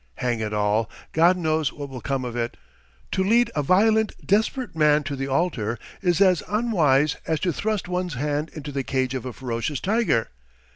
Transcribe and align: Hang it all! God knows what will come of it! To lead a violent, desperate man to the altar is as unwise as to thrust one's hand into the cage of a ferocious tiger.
Hang 0.15 0.39
it 0.39 0.51
all! 0.51 0.89
God 1.11 1.37
knows 1.37 1.71
what 1.71 1.87
will 1.87 2.01
come 2.01 2.25
of 2.25 2.35
it! 2.35 2.57
To 3.11 3.23
lead 3.23 3.51
a 3.53 3.61
violent, 3.61 4.13
desperate 4.25 4.75
man 4.75 5.03
to 5.03 5.15
the 5.15 5.27
altar 5.27 5.77
is 6.01 6.19
as 6.19 6.41
unwise 6.47 7.17
as 7.27 7.39
to 7.41 7.53
thrust 7.53 7.87
one's 7.87 8.15
hand 8.15 8.49
into 8.55 8.71
the 8.71 8.81
cage 8.81 9.13
of 9.13 9.27
a 9.27 9.31
ferocious 9.33 9.79
tiger. 9.79 10.31